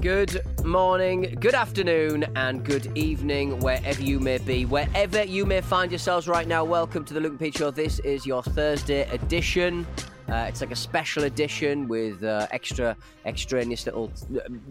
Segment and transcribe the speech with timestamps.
[0.00, 5.90] Good morning, good afternoon, and good evening, wherever you may be, wherever you may find
[5.90, 6.64] yourselves right now.
[6.64, 7.70] Welcome to the Luke and Pete Show.
[7.70, 9.86] This is your Thursday edition.
[10.28, 14.12] Uh, it's like a special edition with uh, extra, extraneous little,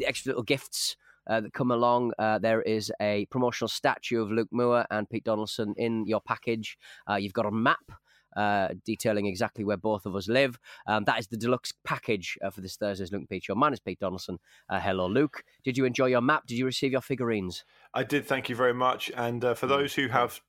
[0.04, 0.96] extra little gifts
[1.28, 2.12] uh, that come along.
[2.20, 6.78] Uh, there is a promotional statue of Luke Moore and Pete Donaldson in your package.
[7.10, 7.92] Uh, you've got a map
[8.36, 10.60] uh, detailing exactly where both of us live.
[10.88, 13.56] Um, that is the deluxe package uh, for this Thursday's Luke Pete show.
[13.56, 14.38] Mine is Pete Donaldson.
[14.70, 15.44] Uh, hello, Luke.
[15.64, 16.46] Did you enjoy your map?
[16.48, 17.64] Did you receive your figurines?
[17.94, 18.26] I did.
[18.26, 19.12] Thank you very much.
[19.16, 20.40] And uh, for those who have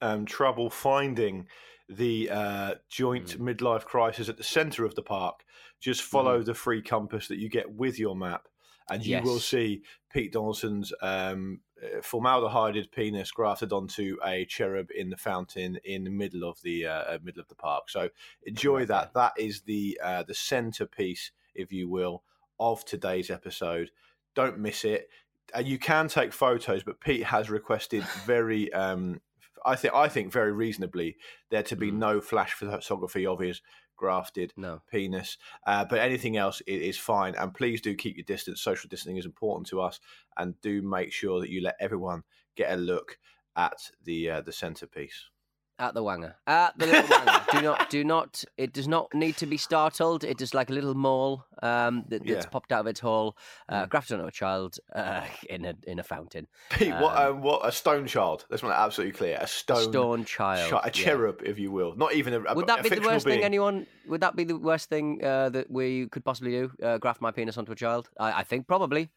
[0.00, 1.46] um, trouble finding
[1.88, 3.54] the uh, joint mm.
[3.54, 5.44] midlife crisis at the centre of the park,
[5.80, 6.44] just follow mm.
[6.44, 8.48] the free compass that you get with your map,
[8.90, 9.24] and you yes.
[9.24, 11.60] will see Pete Donaldson's um,
[12.02, 17.02] formaldehyded penis grafted onto a cherub in the fountain in the middle of the uh,
[17.02, 17.90] uh middle of the park.
[17.90, 18.08] So
[18.44, 19.14] enjoy that.
[19.14, 22.22] That is the uh, the centerpiece, if you will,
[22.58, 23.90] of today's episode.
[24.34, 25.08] Don't miss it.
[25.54, 28.72] Uh, you can take photos, but Pete has requested very.
[28.72, 29.20] Um,
[29.64, 31.16] I think I think very reasonably
[31.50, 31.96] there to be mm.
[31.96, 33.60] no flash photography of his
[33.96, 34.82] grafted no.
[34.90, 35.38] penis.
[35.66, 37.34] Uh, but anything else is fine.
[37.34, 38.60] And please do keep your distance.
[38.60, 40.00] Social distancing is important to us,
[40.36, 42.22] and do make sure that you let everyone
[42.56, 43.18] get a look
[43.56, 45.30] at the uh, the centerpiece
[45.78, 47.50] at the wanger, at the little wanger.
[47.52, 48.44] Do not, do not.
[48.56, 50.24] It does not need to be startled.
[50.24, 52.50] It is like a little mole um, that, that's yeah.
[52.50, 53.36] popped out of its hole,
[53.68, 53.88] uh, mm.
[53.88, 56.46] grafted onto a child uh, in a in a fountain.
[56.70, 58.46] Pete, um, what um, what a stone child.
[58.50, 59.38] Let's make that absolutely clear.
[59.40, 61.50] A stone stone child, a cherub, yeah.
[61.50, 61.94] if you will.
[61.96, 62.40] Not even a.
[62.40, 63.38] a would that a be the worst being.
[63.38, 63.86] thing anyone?
[64.08, 66.70] Would that be the worst thing uh, that we could possibly do?
[66.82, 68.08] Uh, graft my penis onto a child?
[68.18, 69.10] I, I think probably.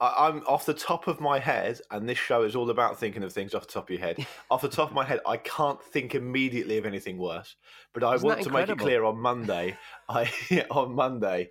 [0.00, 3.22] I, am off the top of my head, and this show is all about thinking
[3.22, 4.26] of things off the top of your head.
[4.50, 7.56] off the top of my head, I can't think immediately of anything worse.
[7.92, 9.76] But I Isn't want to make it clear on Monday.
[10.08, 10.30] I
[10.70, 11.50] on Monday,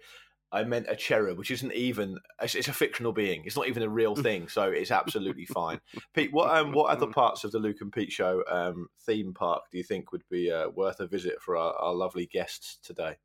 [0.52, 3.44] I meant a cherub, which isn't even it's, it's, a fictional being.
[3.46, 5.80] It's not even a real thing, so it's absolutely fine.
[6.14, 9.64] Pete, what um, what other parts of the Luke and Pete show um, theme park
[9.72, 13.18] do you think would be uh, worth a visit for our, our lovely guests today?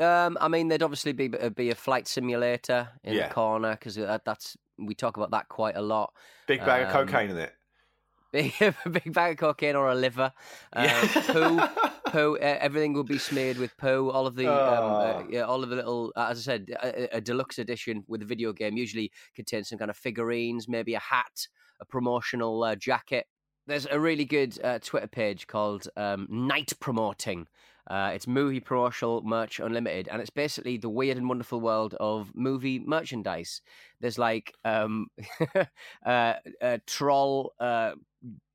[0.00, 3.28] Um, I mean, there'd obviously be uh, be a flight simulator in yeah.
[3.28, 6.12] the corner because that, that's we talk about that quite a lot.
[6.46, 7.52] Big bag um, of cocaine in it.
[8.34, 8.52] Big,
[8.90, 10.32] big bag of cocaine or a liver.
[10.72, 11.22] Uh, yeah.
[11.28, 11.60] poo,
[12.10, 12.36] poo.
[12.36, 14.10] Uh, everything will be smeared with poo.
[14.10, 14.52] All of the, oh.
[14.52, 15.26] um, uh, oh.
[15.30, 18.24] yeah, all of the little, uh, as I said, a, a, deluxe edition with a
[18.24, 21.46] video game usually contains some kind of figurines, maybe a hat,
[21.80, 23.26] a promotional uh, jacket.
[23.68, 27.46] There's a really good Twitter page called um, Night Promoting
[27.86, 32.32] uh, it's Movie Promotional Merch Unlimited, and it's basically the weird and wonderful world of
[32.34, 33.60] movie merchandise.
[34.00, 35.08] There's like um,
[36.06, 37.92] uh, uh, troll uh,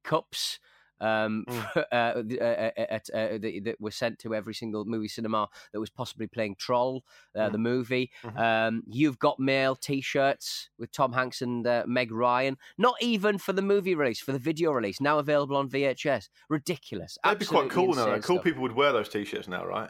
[0.03, 0.59] cups
[1.02, 1.78] um, mm.
[1.92, 6.28] uh, uh, uh, uh, that were sent to every single movie cinema that was possibly
[6.28, 7.04] playing Troll,
[7.36, 7.52] uh, mm.
[7.52, 8.12] the movie.
[8.24, 8.38] Mm-hmm.
[8.38, 12.58] Um, You've Got Mail T-shirts with Tom Hanks and uh, Meg Ryan.
[12.78, 15.02] Not even for the movie release, for the video release.
[15.02, 16.30] Now available on VHS.
[16.50, 17.18] Ridiculous.
[17.24, 18.20] That'd Absolutely be quite cool now.
[18.20, 18.44] Cool stuff.
[18.44, 19.90] people would wear those T-shirts now, right?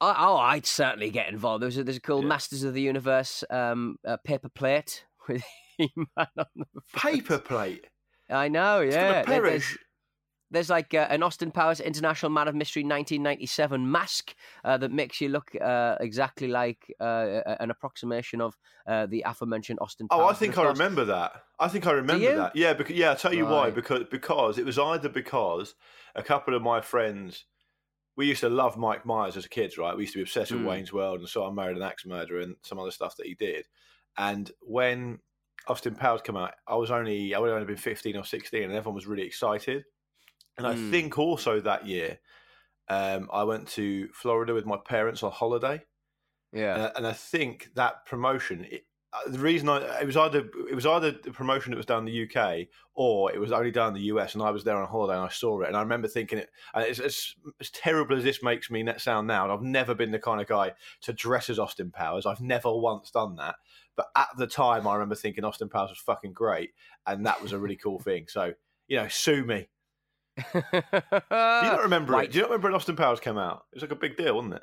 [0.00, 1.62] Oh, oh, I'd certainly get involved.
[1.62, 2.28] There's a, there's a cool yeah.
[2.28, 5.42] Masters of the Universe um, paper plate with
[5.78, 7.16] He-Man on the front.
[7.16, 7.86] Paper plate.
[8.28, 9.22] I know, yeah.
[9.22, 9.78] There's,
[10.50, 14.34] there's like uh, an Austin Powers International Man of Mystery 1997 mask
[14.64, 19.78] uh, that makes you look uh, exactly like uh, an approximation of uh, the aforementioned
[19.80, 20.08] Austin.
[20.08, 20.22] Powers.
[20.22, 21.42] Oh, I think I remember that.
[21.58, 22.54] I think I remember that.
[22.54, 23.52] Yeah, because yeah, I'll tell you right.
[23.52, 23.70] why.
[23.70, 25.74] Because because it was either because
[26.14, 27.44] a couple of my friends.
[28.18, 29.94] We used to love Mike Myers as kids, right?
[29.94, 30.66] We used to be obsessed with mm.
[30.68, 33.34] Wayne's World and so I married an axe murderer and some other stuff that he
[33.34, 33.66] did.
[34.16, 35.18] And when
[35.68, 38.62] Austin Powers came out, I was only I would have only been fifteen or sixteen,
[38.62, 39.84] and everyone was really excited.
[40.58, 40.70] And mm.
[40.70, 40.90] I hmm.
[40.90, 42.18] think also that year,
[42.88, 45.82] um, I went to Florida with my parents on holiday.
[46.52, 48.66] Yeah, and, and I think that promotion.
[48.70, 51.86] It, uh, the reason I it was either it was either the promotion that was
[51.86, 54.64] done in the UK or it was only done in the US, and I was
[54.64, 56.50] there on holiday and I saw it, and I remember thinking it.
[56.74, 60.10] And it's, as as terrible as this makes me sound now, and I've never been
[60.10, 62.26] the kind of guy to dress as Austin Powers.
[62.26, 63.56] I've never once done that,
[63.96, 66.70] but at the time, I remember thinking Austin Powers was fucking great,
[67.06, 68.26] and that was a really cool thing.
[68.28, 68.54] So
[68.88, 69.68] you know, sue me.
[70.36, 72.24] Do you not remember right.
[72.24, 72.32] it?
[72.32, 73.64] Do you not remember when Austin Powers came out?
[73.72, 74.62] It was like a big deal, wasn't it?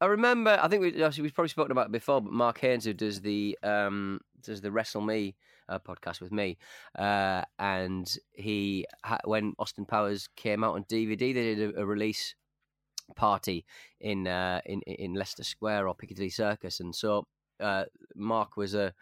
[0.00, 0.58] I remember.
[0.60, 3.58] I think we we've probably spoken about it before, but Mark Haynes, who does the
[3.62, 5.36] um, does the Wrestle Me
[5.68, 6.56] uh, podcast with me,
[6.98, 8.86] uh, and he
[9.24, 12.34] when Austin Powers came out on DVD, they did a, a release
[13.14, 13.66] party
[14.00, 17.26] in uh, in in Leicester Square or Piccadilly Circus, and so
[17.60, 18.94] uh, Mark was a,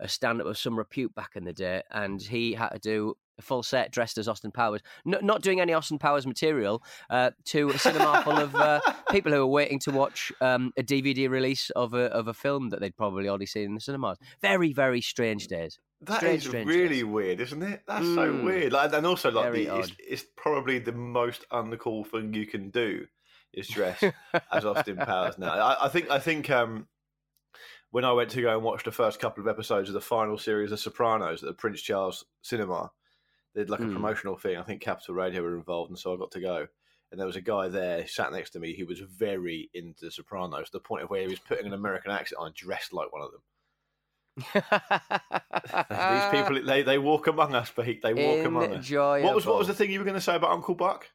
[0.00, 3.16] a stand up of some repute back in the day, and he had to do
[3.38, 7.30] a full set dressed as Austin Powers, N- not doing any Austin Powers material, uh,
[7.46, 8.80] to a cinema full of uh,
[9.10, 12.70] people who are waiting to watch um, a DVD release of a of a film
[12.70, 14.18] that they'd probably already seen in the cinemas.
[14.40, 15.78] Very very strange days.
[16.02, 17.04] That Strange, is strange really days.
[17.06, 17.82] weird, isn't it?
[17.88, 18.44] That's so Mm.
[18.44, 18.72] weird.
[18.74, 23.06] Like, and also, like, the, it's, it's probably the most uncool thing you can do
[23.54, 24.04] is dress
[24.52, 25.38] as Austin Powers.
[25.38, 26.86] Now, I, I think, I think, um,
[27.92, 30.36] when I went to go and watch the first couple of episodes of the final
[30.36, 32.90] series of Sopranos at the Prince Charles Cinema,
[33.56, 33.94] they did like a Mm.
[33.94, 34.56] promotional thing.
[34.58, 36.68] I think Capital Radio were involved, and so I got to go.
[37.10, 40.66] And there was a guy there sat next to me who was very into Sopranos,
[40.66, 43.22] to the point of where he was putting an American accent on, dressed like one
[43.22, 43.42] of them.
[44.52, 48.02] These people, they, they walk among us, Pete.
[48.02, 48.90] They walk among us.
[49.22, 51.08] What was what was the thing you were going to say about Uncle Buck?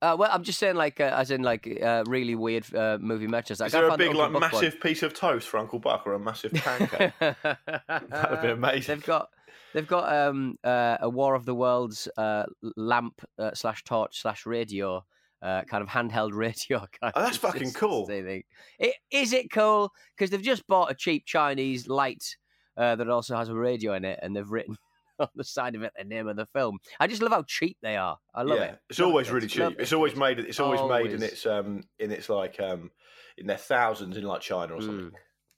[0.00, 3.26] Uh, well, I'm just saying, like, uh, as in, like, uh, really weird uh, movie
[3.26, 3.58] matches.
[3.58, 4.50] Like, Is I there a the big, like, Buck one.
[4.52, 7.12] massive piece of toast for Uncle Buck or a massive pancake?
[7.18, 8.96] that would be amazing.
[8.96, 9.28] They've got
[9.74, 12.44] they've got um, uh, a War of the Worlds uh,
[12.76, 15.04] lamp uh, slash torch slash radio.
[15.40, 16.78] Uh, kind of handheld radio.
[17.00, 18.06] Kind Oh, that's of fucking cool.
[18.06, 18.42] thing.
[18.80, 19.92] It, is it cool?
[20.16, 22.36] Because they've just bought a cheap Chinese light
[22.76, 24.76] uh, that also has a radio in it, and they've written
[25.20, 26.78] on the side of it the name of the film.
[27.00, 28.18] I just love how cheap they are.
[28.34, 28.78] I love yeah, it.
[28.90, 29.32] it's Love always it.
[29.32, 29.76] really cheap.
[29.78, 30.38] It's always made.
[30.38, 32.90] It's always, made in its um in its like um
[33.36, 35.06] in their thousands in like China or something.
[35.06, 35.12] Mm.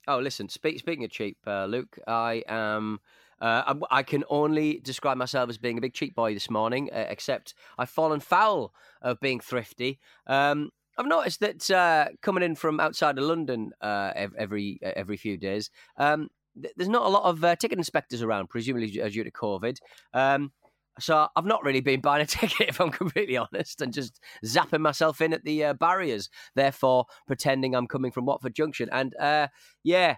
[0.07, 0.49] Oh, listen.
[0.49, 2.99] Speak, speaking of cheap, uh, Luke, I am.
[3.39, 6.89] Uh, I'm- I can only describe myself as being a big cheap boy this morning,
[6.91, 9.99] uh, except I've fallen foul of being thrifty.
[10.27, 15.37] Um, I've noticed that uh, coming in from outside of London uh, every every few
[15.37, 19.23] days, um, th- there's not a lot of uh, ticket inspectors around, presumably due due
[19.23, 19.77] to COVID.
[20.13, 20.51] Um,
[20.99, 24.81] so I've not really been buying a ticket, if I'm completely honest, and just zapping
[24.81, 26.29] myself in at the uh, barriers.
[26.55, 29.47] Therefore, pretending I'm coming from Watford Junction, and uh,
[29.83, 30.15] yeah,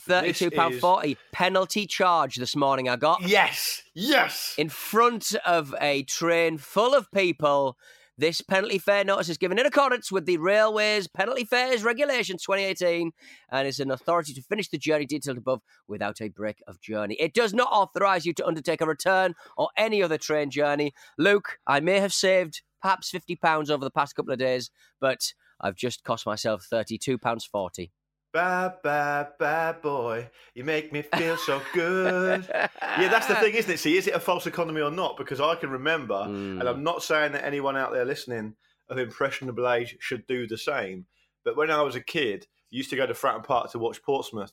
[0.00, 2.88] thirty-two pound forty penalty charge this morning.
[2.88, 4.54] I got Yes, yes.
[4.58, 7.76] in front of a train full of people.
[8.18, 13.12] This penalty fare notice is given in accordance with the Railways Penalty Fares Regulations 2018
[13.50, 17.18] and is an authority to finish the journey detailed above without a break of journey.
[17.20, 20.94] It does not authorise you to undertake a return or any other train journey.
[21.18, 25.76] Luke, I may have saved perhaps £50 over the past couple of days, but I've
[25.76, 27.90] just cost myself £32.40.
[28.36, 30.28] Bad, bad, bad boy.
[30.54, 32.46] You make me feel so good.
[32.52, 33.78] yeah, that's the thing, isn't it?
[33.78, 35.16] See, is it a false economy or not?
[35.16, 36.60] Because I can remember, Hmm.
[36.60, 38.54] and I'm not saying that anyone out there listening
[38.90, 41.06] of impressionable age should do the same,
[41.46, 44.02] but when I was a kid, I used to go to Fratton Park to watch
[44.02, 44.52] Portsmouth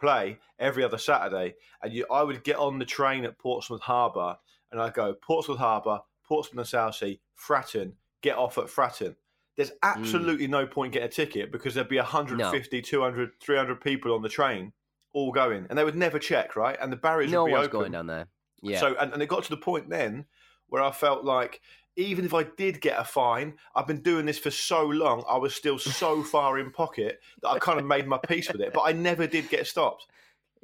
[0.00, 4.38] play every other Saturday, and you, I would get on the train at Portsmouth Harbour,
[4.72, 7.92] and I'd go Portsmouth Harbour, Portsmouth and Southsea, Fratton,
[8.22, 9.16] get off at Fratton.
[9.58, 9.76] There's hmm.
[9.82, 14.28] absolutely no point getting a ticket because there'd be 150, 200, 300 people on the
[14.28, 14.72] train
[15.12, 16.78] all going, and they would never check, right?
[16.80, 17.70] And the barriers no would be open.
[17.70, 18.28] going down there.
[18.62, 18.78] Yeah.
[18.78, 20.26] So, and, and it got to the point then
[20.68, 21.60] where I felt like
[21.96, 25.36] even if I did get a fine, I've been doing this for so long, I
[25.38, 28.72] was still so far in pocket that I kind of made my peace with it.
[28.72, 30.06] But I never did get stopped.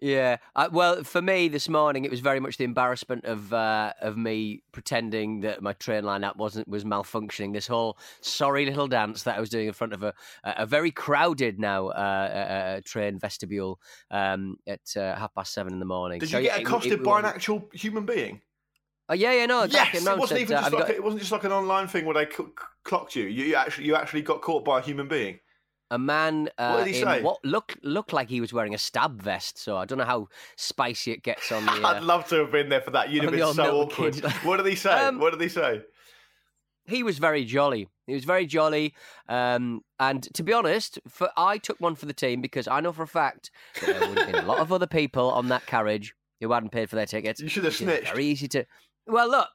[0.04, 0.36] Yeah.
[0.54, 4.18] Uh, well, for me this morning, it was very much the embarrassment of uh, of
[4.18, 7.54] me pretending that my train line app wasn't was malfunctioning.
[7.54, 10.12] This whole sorry little dance that I was doing in front of a
[10.44, 13.80] a very crowded now uh, uh, train vestibule
[14.10, 16.18] um, at uh, half past seven in the morning.
[16.18, 18.42] Did So, you get accosted it by an actual human being?
[19.08, 19.64] Oh yeah, yeah, no.
[19.64, 21.88] Yes, it wasn't said, even uh, just like got it wasn't just like an online
[21.88, 23.24] thing where they cl- cl- clocked you.
[23.24, 25.40] You, you actually you actually got caught by a human being.
[25.90, 27.22] A man uh, What did he in say?
[27.22, 29.58] what looked looked like he was wearing a stab vest.
[29.58, 31.72] So I don't know how spicy it gets on the.
[31.72, 33.10] I'd Uh, love to have been there for that.
[33.10, 34.16] You'd have been so awkward.
[34.44, 34.92] What did he say?
[34.92, 35.82] Um, what did he say?
[36.86, 37.88] he was very jolly.
[38.06, 38.92] He was very jolly.
[39.28, 42.92] Um, and to be honest, for I took one for the team because I know
[42.92, 45.64] for a fact that there would have been a lot of other people on that
[45.66, 47.40] carriage who hadn't paid for their tickets.
[47.40, 48.08] You should have snitched.
[48.10, 48.66] Very easy to.
[49.06, 49.48] Well, look.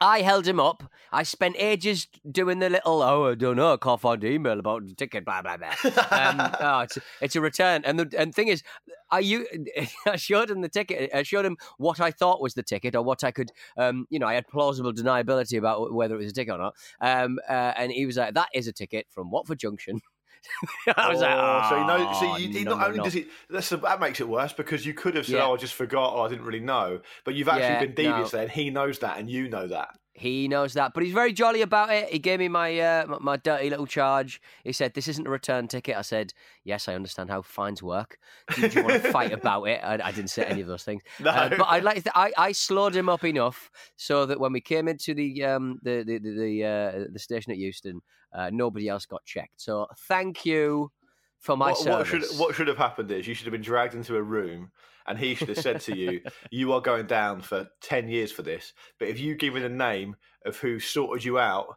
[0.00, 0.84] I held him up.
[1.10, 4.58] I spent ages doing the little, oh, I don't know, I can't find the email
[4.58, 5.70] about the ticket, blah, blah, blah.
[6.10, 7.82] um, oh, it's, it's a return.
[7.84, 8.62] And the and thing is,
[9.10, 9.46] I, you,
[10.06, 11.10] I showed him the ticket.
[11.14, 14.18] I showed him what I thought was the ticket or what I could, um, you
[14.18, 16.74] know, I had plausible deniability about whether it was a ticket or not.
[17.00, 20.00] Um, uh, and he was like, that is a ticket from Watford Junction.
[20.96, 23.00] I was like, Oh, so you know, "Oh, so you, he no, not no, only
[23.04, 25.42] no." does it that's that makes it worse because you could have said, Yeah.
[25.42, 28.30] "Oh, I just forgot," or "I didn't really know," but you've actually Yeah, been devious
[28.30, 29.98] there, and he knows that, and you know that.
[30.18, 32.08] He knows that, but he's very jolly about it.
[32.10, 34.40] He gave me my uh, my- dirty little charge.
[34.64, 36.32] He said, "This isn't a return ticket." I said,
[36.64, 38.18] "Yes, I understand how fines work.
[38.54, 40.84] Do, do you want to fight about it?" I, I didn't say any of those
[40.84, 41.02] things.
[41.20, 44.52] No, Uh, but I like th- I, I slowed him up enough so that when
[44.52, 48.00] we came into the um the the the, the, uh, the station at Euston,
[48.32, 49.60] uh, nobody else got checked.
[49.60, 50.90] So thank you
[51.38, 52.38] for my what, what should service.
[52.40, 54.72] what should have happened is you should have been dragged into a room
[55.08, 58.42] and he should have said to you, "You are going down for ten years for
[58.42, 58.72] this.
[58.98, 61.76] But if you give me the name of who sorted you out,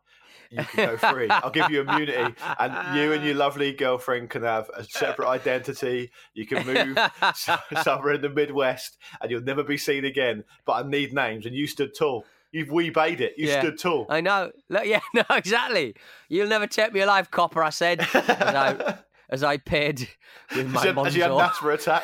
[0.49, 1.29] you can go free.
[1.29, 6.11] I'll give you immunity, and you and your lovely girlfriend can have a separate identity.
[6.33, 6.97] You can move
[7.81, 10.43] somewhere in the Midwest, and you'll never be seen again.
[10.65, 12.25] But I need names, and you stood tall.
[12.51, 13.35] You've weebade it.
[13.37, 13.61] You Yeah.
[13.61, 14.07] stood tall.
[14.09, 14.51] I know.
[14.67, 15.95] Look, yeah, no, exactly.
[16.27, 17.63] You'll never take me alive, copper.
[17.63, 18.97] I said I
[19.31, 20.07] as I paid
[20.55, 21.49] with my As as you had an monzo.
[21.49, 22.03] asthma attack.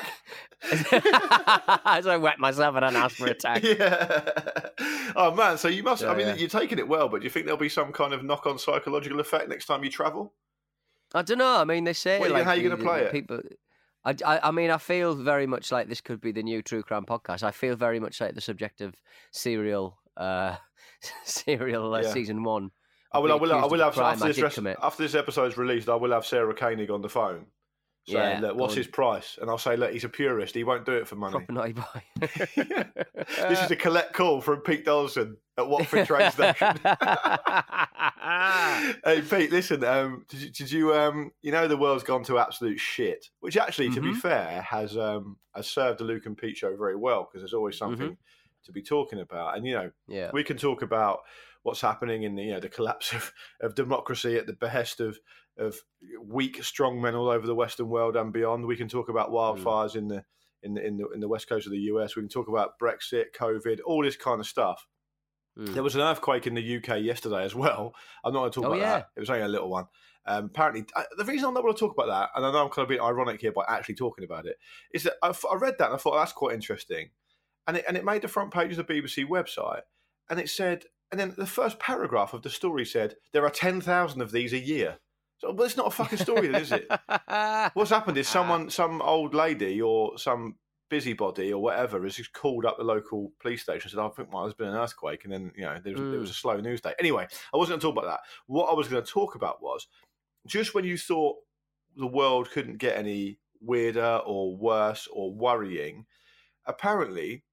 [1.85, 3.63] as I wet myself and an asthma attack.
[3.63, 4.31] Yeah.
[5.15, 6.03] Oh man, so you must.
[6.03, 6.35] I mean, yeah.
[6.35, 9.19] you're taking it well, but do you think there'll be some kind of knock-on psychological
[9.19, 10.33] effect next time you travel?
[11.13, 11.57] I don't know.
[11.57, 13.11] I mean, they say What, like how you gonna play the it?
[13.11, 13.39] People.
[14.03, 16.81] I, I, I mean, I feel very much like this could be the new True
[16.83, 17.43] Crime podcast.
[17.43, 18.95] I feel very much like the subject of
[19.31, 20.55] serial, uh,
[21.23, 22.11] serial uh, Yeah.
[22.11, 22.71] season one.
[23.11, 23.31] I will.
[23.31, 23.53] I will.
[23.53, 24.39] I will have crime after this.
[24.41, 27.45] rest- after this episode is released, I will have Sarah Koenig on the phone
[28.07, 30.55] saying, Yeah, "Look, what's his price?" And I'll say, "Look, he's a purist.
[30.55, 32.03] He won't do it for money." Proper boy.
[33.25, 36.77] this is a collect call from Pete Donaldson at Watford train station.
[39.03, 39.83] hey Pete, listen.
[39.83, 43.57] Um, did you, did you um, you know, the world's gone to absolute shit, which
[43.57, 44.17] actually, to be Mhm.
[44.17, 47.75] fair, has um, has served the Luke and Pete show very well because there's always
[47.79, 47.91] Mm-hmm.
[47.99, 48.17] something
[48.65, 50.29] to be talking about, and you know, yeah.
[50.33, 51.19] we can talk about
[51.63, 55.17] what's happening in the you know the collapse of, of democracy at the behest of
[55.57, 55.75] of
[56.21, 58.65] weak strong men all over the Western world and beyond.
[58.65, 60.23] We can talk about wildfires in the
[60.63, 62.15] in the in the in the west coast of the US.
[62.15, 64.87] We can talk about Brexit, COVID, all this kind of stuff.
[65.57, 65.73] Mm.
[65.73, 67.95] There was an earthquake in the UK yesterday as well.
[68.23, 68.97] I'm not going to talk Oh, about yeah.
[68.99, 69.07] that.
[69.15, 69.85] It was only a little one.
[70.27, 72.63] Um, apparently, uh, the reason I'm not going to talk about that, and I know
[72.65, 74.57] I'm kind of being ironic here by actually talking about it,
[74.93, 77.09] is that I, I read that and I thought that's quite interesting,
[77.65, 79.81] and it and it made the front page of the BBC website,
[80.29, 83.81] and it said, and then the first paragraph of the story said there are ten
[83.81, 84.97] thousand of these a year.
[85.39, 86.87] So, well, it's not a fucking story, is it?
[87.73, 90.55] What's happened is someone, some old lady or some
[90.89, 94.33] busybody or whatever, has just called up the local police station and said, "I think
[94.33, 96.41] well, there's been an earthquake," and then you know there was, it was a mm.
[96.41, 96.93] slow news day.
[96.99, 98.21] Anyway, I wasn't going to talk about that.
[98.47, 99.87] What I was going to talk about was
[100.47, 101.35] just when you thought
[101.95, 106.05] the world couldn't get any weirder or worse or worrying,
[106.65, 107.43] apparently,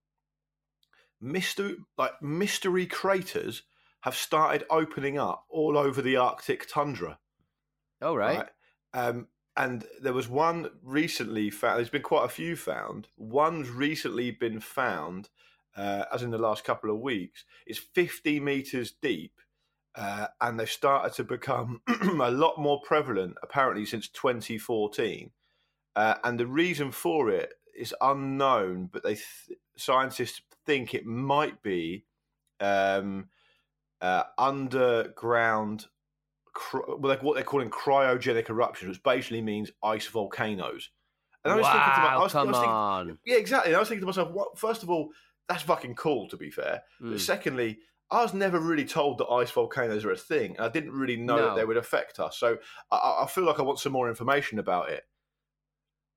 [1.24, 3.62] mystery like mystery craters
[4.02, 7.18] have started opening up all over the Arctic tundra
[8.02, 8.38] All right.
[8.38, 8.48] right?
[8.92, 11.78] Um, and there was one recently found.
[11.78, 13.08] There's been quite a few found.
[13.16, 15.28] One's recently been found,
[15.76, 17.44] uh, as in the last couple of weeks.
[17.66, 19.40] It's 50 meters deep,
[19.94, 25.30] uh, and they've started to become a lot more prevalent apparently since 2014.
[25.94, 31.62] Uh, and the reason for it is unknown, but they th- scientists think it might
[31.62, 32.04] be
[32.60, 33.28] um,
[34.00, 35.86] uh, underground
[36.72, 40.90] well, like what they're calling cryogenic eruptions, which basically means ice volcanoes.
[41.44, 43.18] And I was thinking to my, I wow, was, I come was thinking, on.
[43.26, 43.70] yeah, exactly.
[43.72, 44.58] And I was thinking to myself, what?
[44.58, 45.10] First of all,
[45.48, 46.28] that's fucking cool.
[46.28, 47.10] To be fair, Mm.
[47.12, 47.78] but secondly,
[48.10, 51.16] I was never really told that ice volcanoes are a thing, and I didn't really
[51.16, 52.38] know that they would affect us.
[52.38, 52.56] So
[52.90, 55.04] I- I, I feel like I want some more information about it.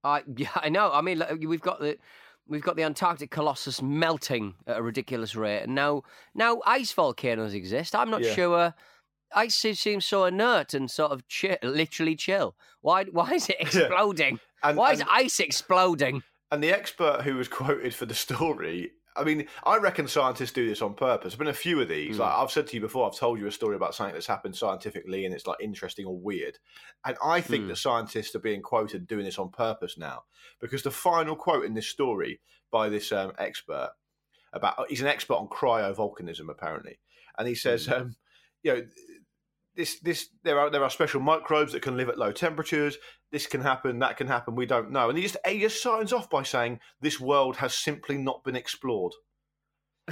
[0.04, 0.92] I yeah, I know.
[0.92, 1.98] I mean, like, we've got the
[2.48, 6.04] we've got the Antarctic Colossus melting at a ridiculous rate, and now
[6.36, 7.96] now ice volcanoes exist.
[7.96, 8.34] I'm not Yeah.
[8.34, 8.58] sure.
[8.58, 8.72] Uh,
[9.36, 12.56] ice seems so inert and sort of chill, literally chill.
[12.82, 14.40] Why why is it exploding?
[14.64, 16.24] And, why and, is ice exploding?
[16.52, 18.92] and the expert who was quoted for the story.
[19.18, 21.32] I mean, I reckon scientists do this on purpose.
[21.34, 22.18] There's been a few of these.
[22.18, 22.20] Mm.
[22.20, 24.56] Like I've said to you before, I've told you a story about something that's happened
[24.56, 26.58] scientifically and it's like interesting or weird.
[27.06, 27.68] And I think Mm.
[27.70, 30.24] that scientists are being quoted doing this on purpose now
[30.60, 32.40] because the final quote in this story
[32.72, 33.92] by this um, expert
[34.54, 37.00] about he's an expert on cryovolcanism apparently,
[37.38, 38.02] and he says, Mm.
[38.02, 38.16] um,
[38.64, 38.82] you know,
[39.78, 42.98] this this there are there are special microbes that can live at low temperatures.
[43.32, 44.56] This can happen, that can happen.
[44.56, 45.10] We don't know.
[45.10, 48.56] And he just he just signs off by saying this world has simply not been
[48.56, 49.14] explored.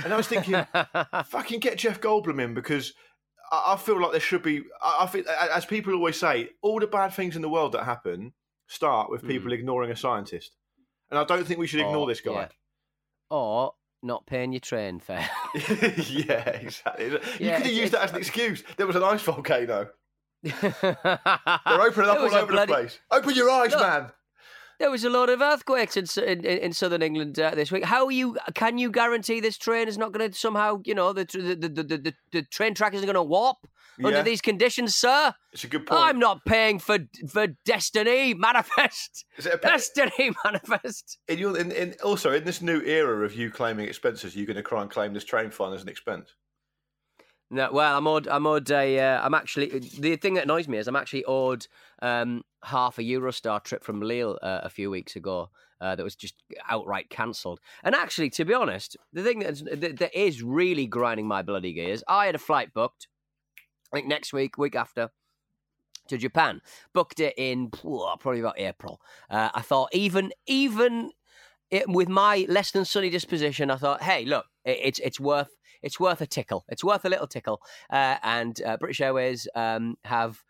[0.03, 0.65] And I was thinking,
[1.25, 2.93] fucking get Jeff Goldblum in because
[3.51, 4.61] I, I feel like there should be.
[4.81, 7.83] I, I feel, as people always say, all the bad things in the world that
[7.83, 8.33] happen
[8.67, 9.27] start with hmm.
[9.27, 10.55] people ignoring a scientist.
[11.09, 12.31] And I don't think we should ignore Or- this guy.
[12.31, 12.47] yeah.
[13.29, 13.73] or
[14.05, 15.27] not paying your train fare.
[16.07, 17.05] Yeah, exactly.
[17.07, 18.63] You Yeah, could have used that as an excuse.
[18.77, 19.89] There was an ice volcano.
[20.43, 22.99] They're opening up all over the place.
[23.11, 24.11] Open your eyes, Look, man.
[24.79, 27.85] There was a lot of earthquakes in in, in southern England uh, this week.
[27.85, 28.37] How are you?
[28.53, 31.83] Can you guarantee this train is not going to somehow, you know, the the the,
[31.83, 33.57] the, the, the train track isn't going to warp
[33.97, 35.33] Yeah, under these conditions, sir?
[35.53, 36.01] it's a good point.
[36.01, 39.25] I'm not paying for for Destiny Manifest.
[39.37, 41.17] Is it a pe- Destiny Manifest.
[41.27, 44.57] in your, in, in, also, in this new era of you claiming expenses, you're going
[44.57, 46.35] to try and claim this train fine as an expense.
[47.51, 48.27] No, well, I'm owed.
[48.27, 48.99] I'm a.
[48.99, 51.67] Uh, I'm actually the thing that annoys me is I'm actually owed
[52.01, 55.49] um, half a Eurostar trip from Lille uh, a few weeks ago.
[55.79, 56.35] Uh, that was just
[56.69, 57.59] outright cancelled.
[57.83, 61.73] And actually, to be honest, the thing that's, that, that is really grinding my bloody
[61.73, 63.07] gears, I had a flight booked.
[63.91, 65.11] I think next week, week after,
[66.07, 66.61] to Japan.
[66.93, 69.01] Booked it in probably about April.
[69.29, 71.11] Uh, I thought even even
[71.71, 75.55] it, with my less than sunny disposition, I thought, hey, look, it, it's it's worth
[75.85, 76.65] it's worth a tickle.
[76.67, 77.61] It's worth a little tickle.
[77.89, 80.43] Uh, and uh, British Airways um, have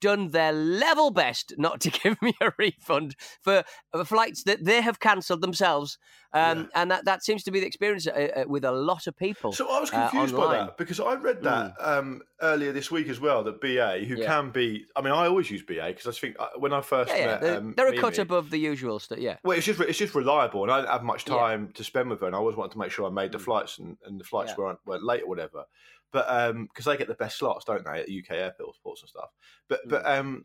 [0.00, 3.64] done their level best not to give me a refund for,
[4.04, 5.98] flights that they have cancelled themselves.
[6.32, 6.66] Um, yeah.
[6.74, 9.52] And that, that seems to be the experience uh, uh with a lot of people.
[9.52, 11.86] So I was uh, confused uh, by that because I read that mm.
[11.86, 13.44] um, earlier this week as well.
[13.44, 14.26] That BA, who yeah.
[14.26, 17.10] can be, I mean, I always use BA because I think uh, when I first
[17.10, 19.18] yeah, met, they're, um, they're a cut above the usual stuff.
[19.18, 19.36] Yeah.
[19.44, 22.20] Well, it's just it's just reliable, and I didn't have much time to spend with
[22.20, 23.42] her, and I always wanted to make sure I made the mm.
[23.42, 25.66] flights, and, and the flights weren't, weren't late or whatever
[26.14, 29.30] but um, because they get the best slots, don't they, at UK airports and stuff.
[29.68, 29.90] But mm.
[29.90, 30.44] but um,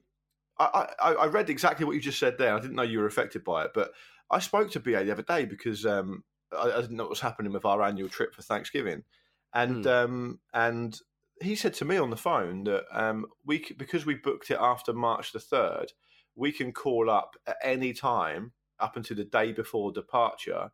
[0.58, 2.56] I, I, I read exactly what you just said there.
[2.56, 3.92] I didn't know you were affected by it, but
[4.32, 7.20] I spoke to BA the other day because um, I, I, didn't know what was
[7.20, 9.04] happening with our annual trip for Thanksgiving,
[9.54, 10.04] and mm.
[10.04, 11.00] um, and
[11.40, 14.92] he said to me on the phone that um, we because we booked it after
[14.92, 15.94] March the third,
[16.36, 20.72] we can call up at any time up until the day before departure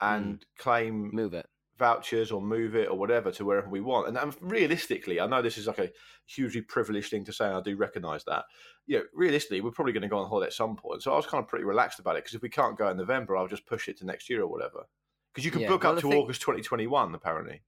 [0.00, 0.62] and mm.
[0.62, 4.08] claim move it vouchers or move it or whatever to wherever we want.
[4.08, 5.90] And, and realistically, I know this is like a
[6.26, 8.44] hugely privileged thing to say, and I do recognise that.
[8.86, 11.02] You know, realistically, we're probably going to go on holiday at some point.
[11.02, 12.96] So I was kind of pretty relaxed about it because if we can't go in
[12.96, 14.86] November, I'll just push it to next year or whatever.
[15.32, 16.18] Because you can yeah, book well, up to thing...
[16.18, 17.62] August 2021, apparently.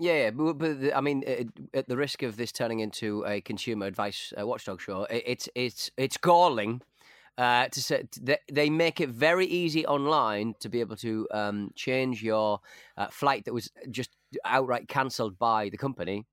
[0.00, 1.22] Yeah, yeah, but, but I mean,
[1.72, 5.90] at the risk of this turning into a consumer advice uh, watchdog show, it's it's
[5.96, 6.82] it's galling
[7.38, 8.04] uh, to say
[8.50, 12.60] they make it very easy online to be able to um, change your
[12.96, 14.10] uh, flight that was just
[14.44, 16.24] outright cancelled by the company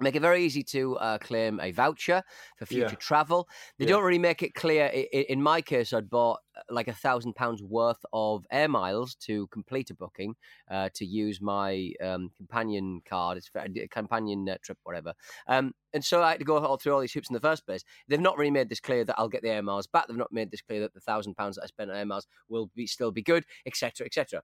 [0.00, 2.22] make it very easy to uh, claim a voucher
[2.56, 2.96] for future yeah.
[2.96, 3.48] travel.
[3.78, 3.90] They yeah.
[3.90, 4.86] don't really make it clear.
[4.86, 9.46] In my case, I'd bought uh, like a thousand pounds worth of air miles to
[9.48, 10.34] complete a booking
[10.70, 13.38] uh, to use my um, companion card.
[13.38, 15.14] It's a companion uh, trip, whatever.
[15.46, 17.64] Um, and so I had to go all through all these hoops in the first
[17.64, 17.84] place.
[18.08, 20.08] They've not really made this clear that I'll get the air miles back.
[20.08, 22.26] They've not made this clear that the thousand pounds that I spent on air miles
[22.48, 24.42] will be still be good, etc., etc.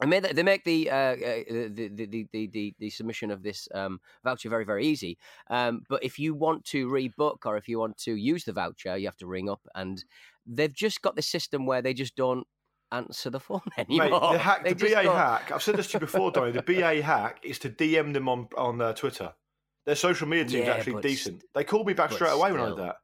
[0.00, 3.68] I made they make the, uh, uh the, the, the, the, the submission of this
[3.74, 5.18] um, voucher very very easy.
[5.48, 8.96] Um, but if you want to rebook or if you want to use the voucher,
[8.96, 10.02] you have to ring up, and
[10.46, 12.46] they've just got this system where they just don't
[12.92, 14.10] answer the phone anymore.
[14.10, 15.52] Mate, the hack, the BA hack.
[15.52, 16.52] I've said this to you before, Donny.
[16.52, 19.32] The BA hack is to DM them on on uh, Twitter.
[19.86, 21.44] Their social media team's yeah, actually decent.
[21.54, 22.96] They called me back straight away when I did that.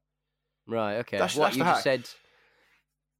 [0.67, 0.97] Right.
[0.97, 1.19] Okay.
[1.19, 2.09] That's, what that's you just said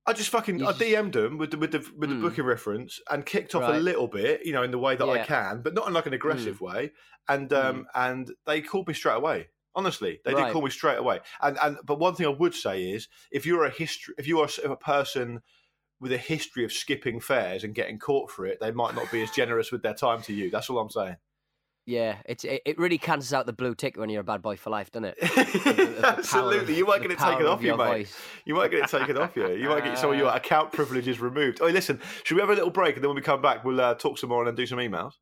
[0.07, 0.81] I just fucking just...
[0.81, 2.23] I DM'd them with the with the with the mm.
[2.23, 3.77] booking reference and kicked off right.
[3.77, 5.13] a little bit, you know, in the way that yeah.
[5.13, 6.73] I can, but not in like an aggressive mm.
[6.73, 6.93] way.
[7.29, 7.85] And um mm.
[7.95, 9.49] and they called me straight away.
[9.75, 10.47] Honestly, they right.
[10.47, 11.21] did call me straight away.
[11.41, 14.41] And and but one thing I would say is if you're a history if you
[14.41, 15.41] are a person
[16.01, 19.23] with a history of skipping fares and getting caught for it, they might not be
[19.23, 20.51] as generous with their time to you.
[20.51, 21.17] That's all I'm saying.
[21.85, 24.57] Yeah, it's it, it really cancels out the blue tick when you're a bad boy
[24.57, 25.99] for life, doesn't it?
[26.05, 27.87] Absolutely, of, you might get it taken off you, mate.
[27.87, 28.17] Voice.
[28.45, 29.49] You might get it taken off you.
[29.55, 31.59] You might get some of your account privileges removed.
[31.61, 33.81] Oh, listen, should we have a little break and then when we come back, we'll
[33.81, 35.15] uh, talk some more and then do some emails.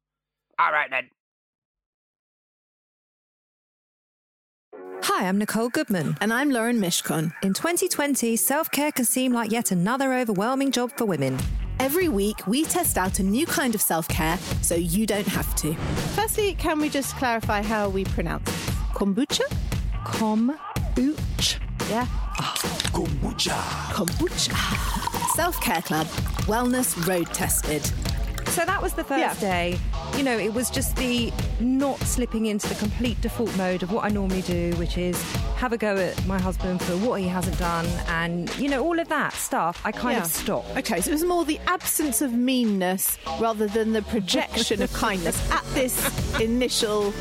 [0.58, 1.08] All right then.
[5.04, 6.18] Hi, I'm Nicole Goodman.
[6.20, 7.32] And I'm Lauren Mishcon.
[7.42, 11.38] In 2020, self care can seem like yet another overwhelming job for women.
[11.80, 15.54] Every week, we test out a new kind of self care so you don't have
[15.56, 15.72] to.
[16.14, 18.74] Firstly, can we just clarify how we pronounce it?
[18.92, 19.50] Kombucha?
[20.04, 21.58] Kombucha.
[21.88, 22.06] Yeah.
[22.38, 22.54] Oh.
[22.92, 23.56] Kombucha.
[23.94, 25.34] Kombucha.
[25.34, 26.06] Self Care Club.
[26.46, 27.82] Wellness road tested.
[28.48, 29.34] So that was the first yeah.
[29.40, 29.78] day.
[30.16, 34.04] You know, it was just the not slipping into the complete default mode of what
[34.04, 35.20] I normally do, which is
[35.56, 38.98] have a go at my husband for what he hasn't done and, you know, all
[38.98, 39.80] of that stuff.
[39.84, 40.24] I kind yeah.
[40.24, 40.76] of stopped.
[40.76, 45.50] Okay, so it was more the absence of meanness rather than the projection of kindness
[45.50, 47.12] at this initial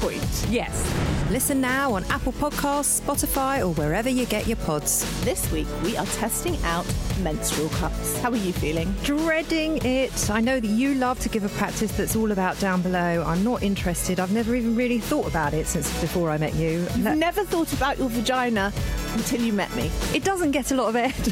[0.00, 0.46] point.
[0.48, 1.17] Yes.
[1.30, 5.04] Listen now on Apple Podcasts, Spotify, or wherever you get your pods.
[5.26, 6.86] This week, we are testing out
[7.20, 8.18] menstrual cups.
[8.20, 8.94] How are you feeling?
[9.02, 10.30] Dreading it.
[10.30, 13.22] I know that you love to give a practice that's all about down below.
[13.26, 14.20] I'm not interested.
[14.20, 16.86] I've never even really thought about it since before I met you.
[16.96, 18.72] You've never thought about your vagina
[19.12, 19.90] until you met me.
[20.14, 21.12] It doesn't get a lot of air.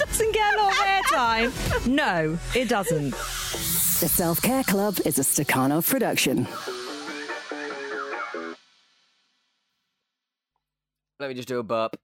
[0.00, 1.86] doesn't get a lot of airtime.
[1.86, 3.10] No, it doesn't.
[3.12, 6.48] The Self Care Club is a Stakhanov production.
[11.20, 11.96] Let me just do a burp.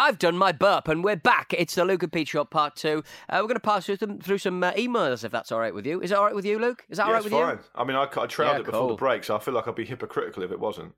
[0.00, 1.52] I've done my burp and we're back.
[1.56, 3.02] It's the Luke and Pete Show part two.
[3.28, 5.74] Uh, we're going to pass through some, through some uh, emails if that's all right
[5.74, 6.00] with you.
[6.00, 6.84] Is that all right with you, Luke?
[6.88, 7.58] Is that all yeah, right it's with fine.
[7.74, 9.74] I mean, I, I trailed Yeah, it before the break, so I feel like I'd
[9.74, 10.92] be hypocritical if it wasn't.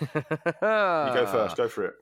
[0.00, 0.08] you?
[0.14, 1.56] You go first.
[1.56, 1.94] Go for it.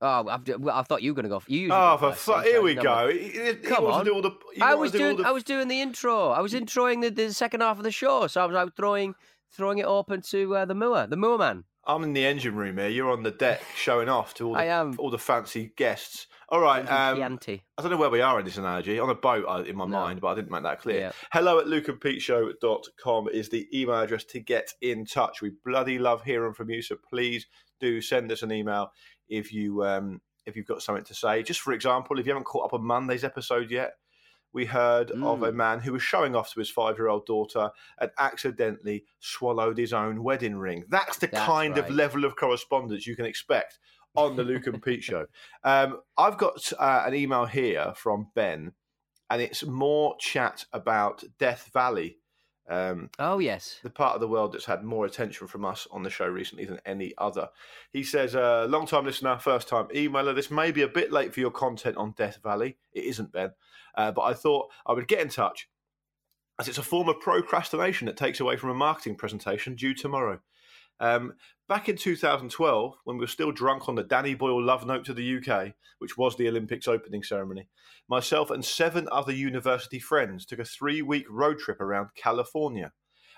[0.00, 1.36] Oh, I thought you were going to go.
[1.36, 3.08] f- You Oh, go for first, fu- here we go.
[3.08, 4.04] He- he- he Come on.
[4.04, 4.32] do the.
[4.60, 5.16] I was do doing.
[5.18, 6.30] the- I was doing the intro.
[6.30, 9.14] I was introing the, the second half of the show, so I was, was throwing
[9.52, 11.64] throwing it open to uh, the Moore, the Moore man.
[11.86, 12.88] I'm in the engine room here.
[12.88, 14.94] You're on the deck showing off to all the, I am.
[14.98, 16.26] all the fancy guests.
[16.48, 16.80] All right.
[16.88, 17.62] Um, Chianti.
[17.76, 18.98] I don't know where we are in this analogy.
[18.98, 19.98] On a boat uh, in my No.
[20.00, 21.00] mind, but I didn't make that clear.
[21.00, 21.12] Yeah.
[21.32, 25.42] Hello at lukeandpeteshow.com is the email address to get in touch.
[25.42, 27.46] We bloody love hearing from you, so please
[27.80, 28.92] do send us an email
[29.28, 31.42] if you um, if you've got something to say.
[31.42, 33.94] Just for example, if you haven't caught up on Monday's episode yet,
[34.54, 35.54] we heard of a Mm.
[35.56, 39.92] man who was showing off to his five year old daughter and accidentally swallowed his
[39.92, 40.84] own wedding ring.
[40.88, 43.78] That's the That's kind of level of correspondence you can expect
[44.16, 45.26] on the Luke and Pete show.
[45.64, 48.72] Um, I've got uh, an email here from Ben,
[49.28, 52.18] and it's more chat about Death Valley.
[52.68, 53.78] Um, Oh yes.
[53.82, 56.64] the part of the world that's had more attention from us on the show recently
[56.64, 57.50] than any other.
[57.92, 60.34] He says, uh, long time listener, first time emailer.
[60.34, 62.76] This may be a bit late for your content on Death Valley.
[62.92, 63.50] It isn't, Ben.
[63.94, 65.68] Uh, but I thought I would get in touch
[66.58, 70.40] as it's a form of procrastination that takes away from a marketing presentation due tomorrow.
[71.00, 71.34] Um,
[71.68, 75.14] back in 2012, when we were still drunk on the Danny Boyle love note to
[75.14, 77.68] the UK, which was the Olympics opening ceremony,
[78.08, 82.92] myself and seven other university friends took a three week road trip around California.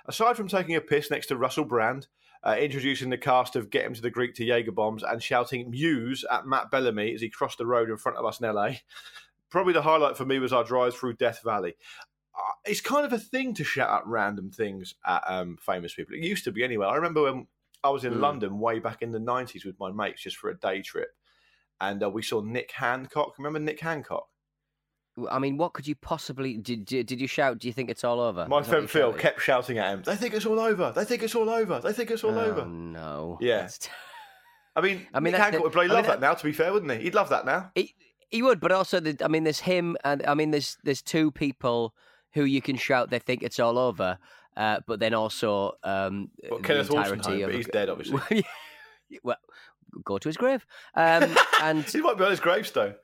[0.07, 2.07] Aside from taking a piss next to Russell Brand,
[2.45, 5.71] uh, introducing the cast of Get Him to the Greek to Jaeger bombs, and shouting
[5.71, 8.71] Muse at Matt Bellamy as he crossed the road in front of us in LA,
[9.51, 11.75] probably the highlight for me was our drive through Death Valley.
[12.37, 16.15] Uh, it's kind of a thing to shout out random things at um, famous people.
[16.15, 16.87] It used to be anyway.
[16.87, 17.47] I remember when
[17.85, 18.21] I was in Mm.
[18.21, 21.11] London way back in the 90s with my mates just for a day trip.
[21.81, 23.35] And uh, we saw Nick Hancock.
[23.39, 24.27] Remember Nick Hancock?
[25.31, 26.85] I mean, what could you possibly did?
[26.85, 27.59] Did, did you shout?
[27.59, 28.47] Do you think it's all over?
[28.49, 29.21] My friend Phil shouted?
[29.21, 30.93] kept shouting at him, They think it's all over.
[30.95, 31.81] They think it's all over.
[31.81, 32.67] They think it's all oh, over.
[32.67, 33.39] No.
[33.41, 33.69] Yeah.
[34.77, 36.45] I mean, I mean, Nick Hancock the- would probably I love mean, that now, to
[36.45, 36.99] be fair, wouldn't he?
[37.05, 37.71] He'd love that now.
[37.75, 37.95] He,
[38.29, 41.31] he would, but also, the, I mean, there's him, and I mean, there's there's two
[41.31, 41.95] people
[42.35, 44.19] who you can shout they think it's all over,
[44.57, 48.45] uh, but then also um, Well, Kenneth of but he's dead, obviously.
[49.23, 49.37] Well,
[49.93, 50.67] well, go to his grave,
[50.97, 52.95] um, and he might be on his gravestone.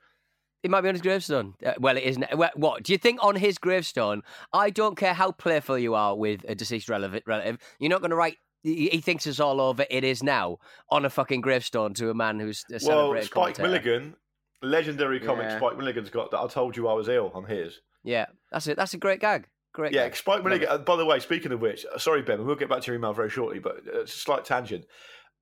[0.65, 1.55] it might be on his gravestone.
[1.65, 2.27] Uh, well, it isn't.
[2.37, 4.23] Well, what do you think on his gravestone?
[4.53, 7.23] I don't care how playful you are with a deceased relative.
[7.25, 8.38] relative you're not going to write.
[8.65, 9.85] He he thinks it's all over.
[9.91, 10.59] It is now
[10.91, 13.69] on a fucking gravestone to a man who's a Well, celebrated Spike commentator.
[13.69, 14.17] Milligan,
[14.62, 15.59] legendary comic Yeah.
[15.59, 17.81] Spike Milligan's got that I told you I was ill on his.
[18.03, 18.77] Yeah, that's it.
[18.77, 19.47] That's a great gag.
[19.73, 19.93] Great.
[19.93, 20.11] Yeah.
[20.13, 20.69] Spike Milligan.
[20.69, 22.97] uh, By the way, speaking of which, uh, sorry Ben, we'll get back to your
[22.97, 24.85] email very shortly, but uh, it's a slight tangent.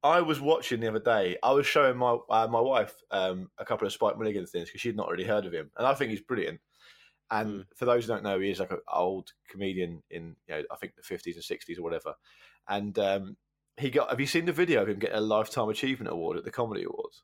[0.03, 1.37] I was watching the other day.
[1.43, 4.81] I was showing my uh, my wife um, a couple of Spike Milligan things because
[4.81, 6.61] she'd not really heard of him, and I think he's brilliant.
[7.33, 7.61] And Hmm.
[7.77, 10.77] for those who don't know, he is like an old comedian in you know I
[10.77, 12.15] think the fifties and sixties or whatever.
[12.69, 13.37] And um,
[13.77, 14.11] he got.
[14.11, 16.85] Have you seen the video of him getting a lifetime achievement award at the Comedy
[16.85, 17.23] Awards?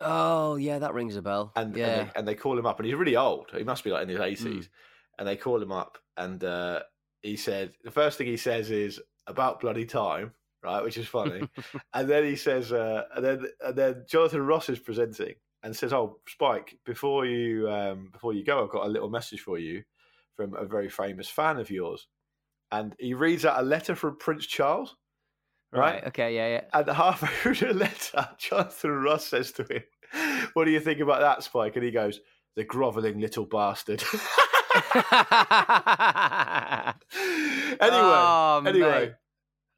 [0.00, 1.52] Oh yeah, that rings a bell.
[1.56, 3.50] and yeah, and, they, and they call him up, and he's really old.
[3.56, 4.68] He must be like in his eighties.
[5.18, 6.80] And they call him up, and uh,
[7.22, 10.82] he said the first thing he says is about bloody time, right?
[10.82, 11.42] Which is funny.
[11.94, 15.92] and then he says, uh, and then and then Jonathan Ross is presenting and says,
[15.92, 19.82] "Oh, Spike, before you um, before you go, I've got a little message for you
[20.36, 22.08] from a very famous fan of yours."
[22.72, 24.96] And he reads out a letter from Prince Charles,
[25.72, 25.94] right?
[25.94, 26.06] right.
[26.08, 26.34] Okay.
[26.34, 26.48] Yeah.
[26.48, 26.64] Yeah.
[26.72, 29.82] And halfway through the letter, Jonathan Ross says to him,
[30.54, 31.76] What do you think about that, Spike?
[31.76, 32.20] And he goes,
[32.56, 34.02] The grovelling little bastard.
[37.80, 38.90] anyway, Oh, anyway.
[38.90, 39.12] mate.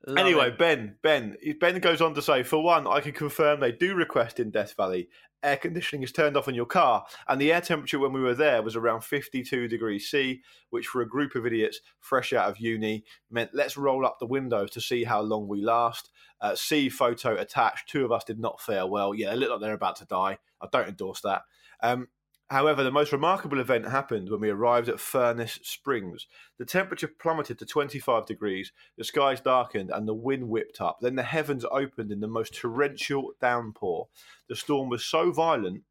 [0.06, 0.58] Love Anyway, it.
[0.58, 4.38] Ben, Ben, Ben goes on to say, for one, I can confirm they do request
[4.38, 5.08] in Death Valley
[5.44, 8.34] air conditioning is turned off in your car, and the air temperature when we were
[8.34, 12.58] there was around 52 degrees C, which for a group of idiots fresh out of
[12.58, 16.10] uni meant let's roll up the windows to see how long we last.
[16.40, 17.88] Uh, see photo attached.
[17.88, 19.14] Two of us did not fare well.
[19.14, 20.38] Yeah, they look like they're about to die.
[20.60, 21.42] I don't endorse that.
[21.82, 22.08] Um,
[22.50, 26.26] However, the most remarkable event happened when we arrived at Furnace Springs.
[26.58, 30.98] The temperature plummeted to 25 degrees, the skies darkened, and the wind whipped up.
[31.00, 34.08] Then the heavens opened in the most torrential downpour.
[34.48, 35.84] The storm was so violent,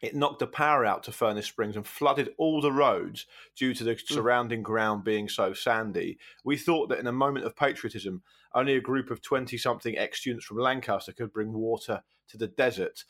[0.00, 3.84] it knocked the power out to Furnace Springs and flooded all the roads due to
[3.84, 6.18] the surrounding ground being so sandy.
[6.44, 8.22] We thought that in a moment of patriotism,
[8.54, 12.46] only a group of 20 something ex students from Lancaster could bring water to the
[12.46, 13.04] desert.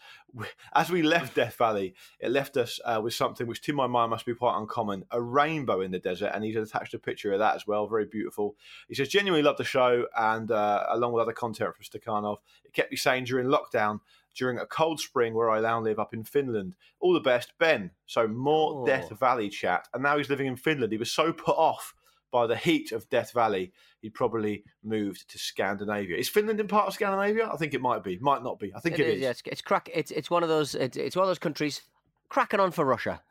[0.75, 4.11] As we left Death Valley, it left us uh, with something which, to my mind,
[4.11, 6.31] must be quite uncommon a rainbow in the desert.
[6.35, 7.87] And he's attached a picture of that as well.
[7.87, 8.57] Very beautiful.
[8.89, 10.07] He says, genuinely love the show.
[10.17, 14.01] And uh, along with other content from Stakhanov, it kept me sane during lockdown.
[14.35, 16.77] During a cold spring where I now live up in Finland.
[17.01, 17.91] All the best, Ben.
[18.07, 18.87] So more Oh.
[18.87, 19.89] Death Valley chat.
[19.95, 20.93] And now he's living in Finland.
[20.93, 21.95] He was so put off
[22.31, 26.17] by the heat of Death Valley, he probably moved to Scandinavia.
[26.17, 27.49] Is Finland in part of Scandinavia?
[27.51, 28.19] I think it might be.
[28.19, 28.73] Might not be.
[28.75, 29.21] I think it is.
[29.21, 29.89] Yeah, it's, it's crack.
[29.95, 30.75] It's it's one of those.
[30.75, 31.83] It's, it's one of those countries
[32.29, 33.23] cracking on for Russia.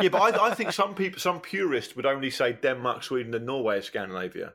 [0.00, 3.44] yeah, but I, I think some people, some purists would only say Denmark, Sweden, and
[3.44, 4.54] Norway is Scandinavia.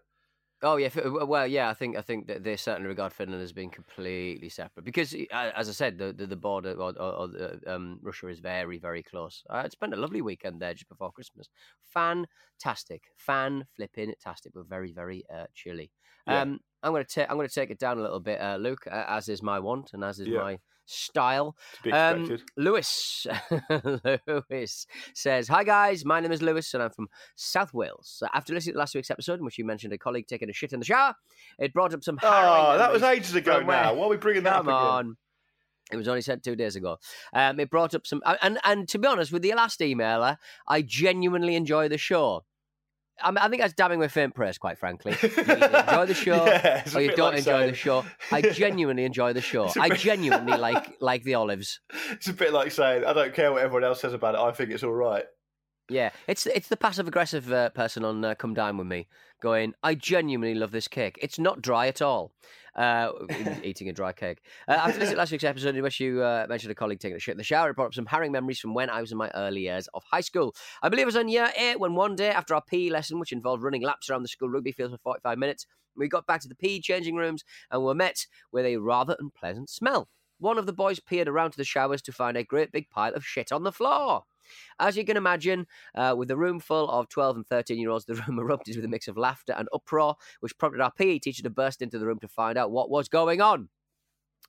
[0.63, 3.69] Oh yeah, well yeah, I think I think that they certainly regard Finland as being
[3.69, 7.61] completely separate because, uh, as I said, the the, the border or, or, or the,
[7.67, 9.43] um, Russia is very very close.
[9.51, 11.47] I spent a lovely weekend there just before Christmas.
[11.83, 15.91] Fantastic, fan flipping tastic, but very very uh, chilly.
[16.25, 16.43] Yeah.
[16.43, 19.05] Um, I'm gonna take I'm gonna take it down a little bit, uh, Luke, uh,
[19.07, 20.31] as is my want and as is Yeah.
[20.31, 20.57] my
[20.88, 21.56] style.
[21.76, 22.38] To be Um.
[22.56, 23.28] Lewis,
[24.28, 28.23] Lewis says, "Hi guys, my name is Lewis, and I'm from South Wales.
[28.34, 30.73] After listening to last week's episode, in which you mentioned a colleague taking a shit
[30.73, 31.13] in the shower,
[31.60, 33.93] it brought up some oh, that was ages ago now.
[33.93, 34.91] Why are we bringing that Come up again?
[35.10, 35.17] on."
[35.89, 36.97] It was only sent two days ago.
[37.32, 40.82] Um, it brought up some, and and to be honest, with the last emailer, I
[40.82, 42.43] genuinely enjoy the show.
[43.23, 45.15] I, mean, I think that's damning with faint praise, quite frankly.
[45.21, 48.06] You enjoy the show, Yeah, or you don't like enjoy saying- the show.
[48.32, 49.69] I genuinely enjoy the show.
[49.80, 51.80] I bit- genuinely like like the olives.
[52.12, 54.39] It's a bit like saying, I don't care what everyone else says about it.
[54.41, 55.23] I think it's all right.
[55.89, 59.08] Yeah, it's it's the passive aggressive uh, person on uh, Come Dine with Me
[59.41, 59.73] going.
[59.84, 61.17] I genuinely love this cake.
[61.21, 62.34] It's not dry at all.
[62.76, 63.12] Uh,
[63.63, 64.41] eating a dry cake.
[64.67, 67.15] Uh, after listening to last week's episode, in which you uh, mentioned a colleague taking
[67.15, 69.12] a shit in the shower, it brought up some harrowing memories from when I was
[69.12, 70.54] in my early years of high school.
[70.84, 73.32] I believe it was on year eight when one day after our PE lesson, which
[73.32, 76.50] involved running laps around the school rugby field for forty-five minutes, we got back to
[76.50, 80.10] the PE changing rooms and were met with a rather unpleasant smell.
[80.39, 83.13] One of the boys peered around to the showers to find a great big pile
[83.13, 84.23] of shit on the floor.
[84.79, 88.05] As you can imagine, uh, with a room full of 12 and 13 year olds,
[88.05, 91.43] the room erupted with a mix of laughter and uproar, which prompted our PE teacher
[91.43, 93.69] to burst into the room to find out what was going on.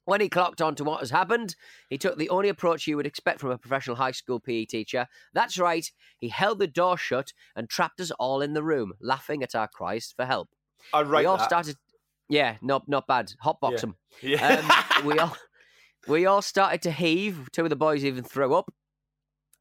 [0.05, 1.55] When he clocked on to what has happened,
[1.91, 5.07] he took the only approach you would expect from a professional high school PE teacher.
[5.35, 9.43] That's right, he held the door shut and trapped us all in the room, laughing
[9.43, 10.49] at our cries for help.
[10.95, 11.45] I rate we all that.
[11.45, 11.77] started.
[12.31, 13.33] Yeah, not not bad.
[13.45, 13.81] Hotbox Yeah.
[13.81, 13.97] him.
[14.23, 14.99] Yeah.
[15.01, 15.37] Um, we all
[16.07, 17.51] we all started to heave.
[17.53, 18.73] Two of the boys even threw up.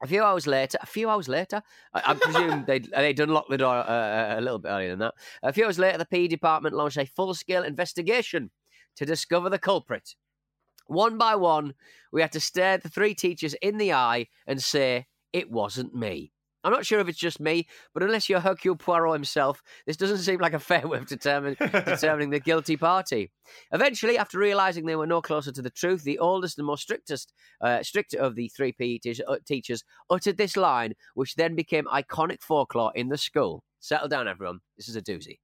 [0.00, 3.58] A few hours later, a few hours later, I, I presume they'd, they'd unlocked the
[3.58, 5.14] door uh, a little bit earlier than that.
[5.42, 8.50] A few hours later, the PE department launched a full scale investigation
[8.96, 10.14] to discover the culprit.
[10.86, 11.74] One by one,
[12.12, 16.32] we had to stare the three teachers in the eye and say, It wasn't me.
[16.68, 20.18] I'm not sure if it's just me, but unless you're Hercule Poirot himself, this doesn't
[20.18, 23.32] seem like a fair way of determine, determining the guilty party.
[23.72, 27.32] Eventually, after realizing they were no closer to the truth, the oldest and most strictest,
[27.62, 32.42] uh, strict of the three PE uh, teachers uttered this line, which then became iconic
[32.42, 33.64] folklore in the school.
[33.80, 34.60] Settle down, everyone.
[34.76, 35.38] This is a doozy.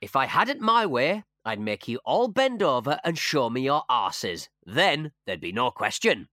[0.00, 3.60] If I had it my way, I'd make you all bend over and show me
[3.60, 4.48] your arses.
[4.64, 6.28] Then there'd be no question.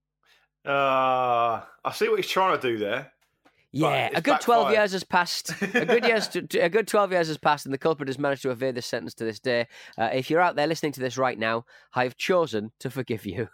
[0.67, 3.12] Uh, I see what he's trying to do there.
[3.71, 5.51] Yeah, a good twelve years has passed.
[5.62, 8.41] A good years, to, a good twelve years has passed, and the culprit has managed
[8.43, 9.67] to evade this sentence to this day.
[9.97, 13.25] Uh, if you're out there listening to this right now, I have chosen to forgive
[13.25, 13.49] you.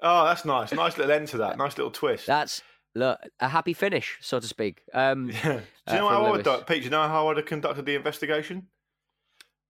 [0.00, 0.72] Oh, that's nice.
[0.72, 1.56] Nice little end to that.
[1.56, 2.26] Nice little twist.
[2.26, 2.60] That's
[2.94, 4.82] look a happy finish, so to speak.
[4.92, 5.60] Um, Yeah.
[5.86, 6.80] Do you uh, know how I would Pete?
[6.80, 8.66] Do you know how I'd have conducted the investigation?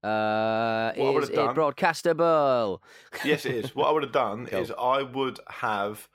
[0.03, 2.79] uh, What I would is have it done- broadcastable?
[3.25, 3.75] Yes, it is.
[3.75, 4.61] What I would have done Cool.
[4.61, 6.09] is I would have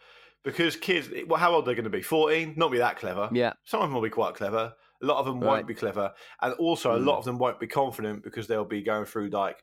[0.47, 1.09] because kids.
[1.27, 2.01] Well, how old are they going to be?
[2.01, 2.53] Fourteen?
[2.55, 3.29] Not be that clever.
[3.33, 4.73] Yeah, Some of them will be quite clever.
[5.01, 5.55] A lot of them Right.
[5.57, 7.05] won't be clever, and also a Mm.
[7.05, 9.61] lot of them won't be confident because they'll be going through like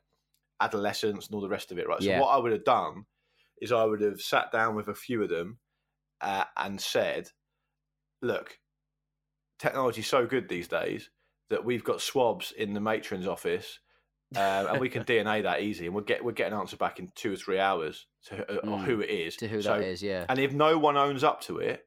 [0.61, 1.87] adolescence and all the rest of it.
[1.87, 2.01] Right.
[2.01, 2.19] So Yeah.
[2.19, 3.05] what I would have done
[3.61, 5.59] is I would have sat down with a few of them
[6.21, 7.31] uh, and said,
[8.21, 8.59] "Look,
[9.59, 11.09] technology's so good these days
[11.49, 13.79] that we've got swabs in the matron's office."
[14.35, 16.99] Um, and we can DNA that easy, and we'll get we'll get an answer back
[16.99, 18.83] in two or three hours to uh, Mm.
[18.85, 19.35] who it is.
[19.37, 20.01] to who So- that is.
[20.03, 21.85] Yeah, And if no one owns up to it,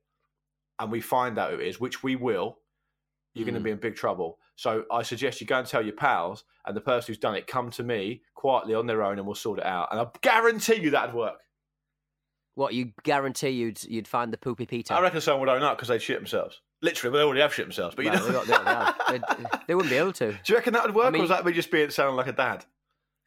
[0.78, 2.58] and we find out who it is, which we will,
[3.34, 3.64] you're going to Mm.
[3.64, 4.38] be in big trouble.
[4.56, 7.46] So I suggest you go and tell your pals, and the person who's done it
[7.46, 9.88] come to me quietly on their own, and we'll sort it out.
[9.90, 11.38] And I guarantee you that'd work.
[12.54, 14.92] what you guarantee you'd you'd find the poopy Peter.
[14.92, 16.60] I reckon someone would own up because they'd shit themselves.
[16.80, 17.94] Literally, they already have shit themselves.
[17.96, 20.32] But you Well, know, they got- they got- they- they wouldn't be able to.
[20.32, 22.28] do you reckon that would work, mean- or was that me just being sounding like
[22.28, 22.64] a dad?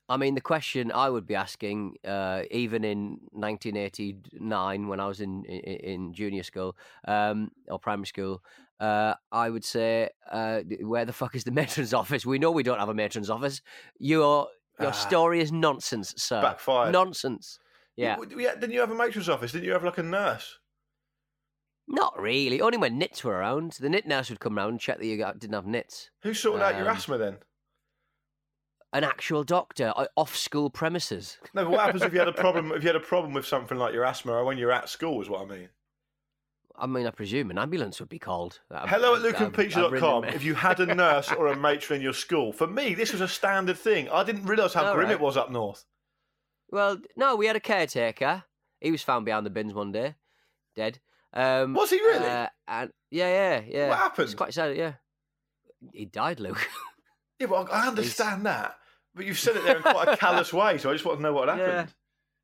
[0.10, 5.22] I mean, the question I would be asking, uh, even in 1989 when I was
[5.22, 5.60] in in,
[5.92, 6.76] in junior school
[7.08, 8.44] um, or primary school,
[8.80, 12.26] uh, I would say, uh, "Where the fuck is the matron's office?
[12.26, 13.62] We know we don't have a matron's office.
[14.00, 14.48] Your
[14.80, 14.92] your Ah.
[15.08, 16.42] story is nonsense, sir.
[16.42, 16.92] Backfired.
[16.92, 17.60] Nonsense.
[17.96, 18.56] Yeah, You- yeah.
[18.56, 19.52] Didn't you have a matron's office?
[19.52, 20.60] Didn't you have like a nurse?
[21.92, 22.62] Not really.
[22.62, 25.18] Only when nits were around, the nit nurse would come round and check that you
[25.18, 26.10] got, didn't have nits.
[26.24, 27.38] Who sorted out your Um, asthma then?
[28.94, 31.38] an actual doctor uh, off school premises.
[31.54, 32.72] No, but what happens if you had a problem?
[32.74, 35.22] If you had a problem with something like your asthma, or when you're at school,
[35.22, 35.70] is what I mean.
[36.78, 38.60] I mean, I presume an ambulance would be called.
[38.70, 40.26] Hello at lukeandpeteshow.com.
[40.26, 43.22] If you had a nurse or a matron in your school, for me, this was
[43.22, 44.10] a standard thing.
[44.10, 45.14] I didn't realise how All grim right.
[45.14, 45.86] it was up north.
[46.70, 48.44] Well, no, we had a caretaker.
[48.80, 50.16] He was found behind the bins one day,
[50.76, 51.00] dead.
[51.34, 52.26] Um, Was he really?
[52.26, 53.88] Uh, and yeah, yeah, yeah.
[53.90, 54.38] What It's happened?
[54.38, 54.76] quite sad.
[54.76, 54.94] Yeah,
[55.94, 56.68] he died, Luke.
[57.40, 58.78] Yeah, well, I understand that,
[59.16, 61.24] but you've said it there in quite a callous way, so I just want to
[61.24, 61.68] know what happened.
[61.68, 61.86] Yeah.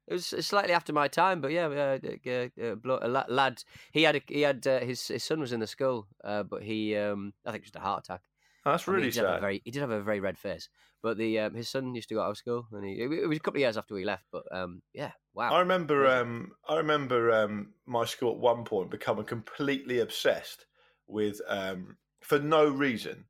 [0.07, 3.63] It was slightly after my time, but yeah, uh, uh, a lad.
[3.91, 6.63] He had a, he had uh, his his son was in the school, uh, but
[6.63, 8.21] he um, I think it was just a heart attack.
[8.67, 9.47] Oh, that's I mean, really he did have a sad.
[9.47, 10.69] very he did have a very red face,
[11.01, 13.37] but the um, his son used to go out of school, and he it, was
[13.37, 14.27] a couple of years after we left.
[14.31, 15.49] But um, yeah, wow.
[15.49, 20.65] I remember, um, I remember um, my school at one point becoming completely obsessed
[21.07, 23.27] with, um, for no reason,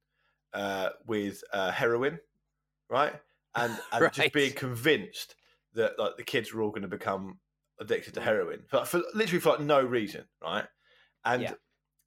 [0.53, 2.19] uh, with uh, heroin,
[2.89, 3.21] right?
[3.55, 4.13] And and Right.
[4.13, 5.35] just being convinced
[5.73, 7.39] that like the kids were all going to become
[7.79, 10.67] addicted to heroin but for literally for like no reason, right?
[11.25, 11.55] And Yeah.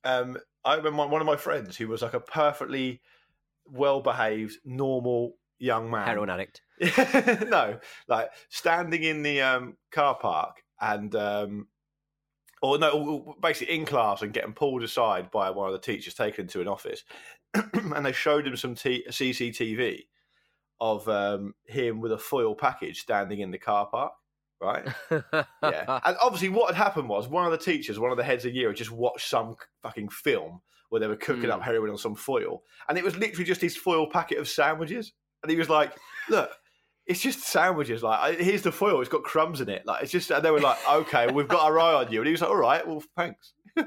[0.04, 3.02] um, I remember one of my friends who was like a perfectly
[3.72, 6.06] well-behaved, normal young man.
[6.06, 6.62] Heroin addict.
[7.48, 7.78] no,
[8.08, 11.68] like standing in the um, car park and, um,
[12.62, 16.46] or no, basically in class and getting pulled aside by one of the teachers, taken
[16.48, 17.04] to an office,
[17.54, 20.04] and they showed him some t- CCTV
[20.80, 24.12] of um, him with a foil package standing in the car park.
[24.62, 25.22] Right, yeah,
[26.04, 28.54] and obviously, what had happened was one of the teachers, one of the heads of
[28.54, 31.52] year, had just watched some fucking film where they were cooking Hmm.
[31.52, 35.12] up heroin on some foil, and it was literally just his foil packet of sandwiches,
[35.42, 35.92] and he was like,
[36.28, 36.50] "Look,
[37.06, 38.02] it's just sandwiches.
[38.02, 39.00] Like, here's the foil.
[39.00, 39.86] It's got crumbs in it.
[39.86, 42.26] Like, it's just." And they were like, "Okay, we've got our eye on you," and
[42.26, 43.54] he was like, "All right, well, thanks."